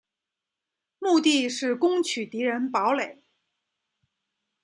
[0.97, 3.21] 目的是攻取敌人堡垒。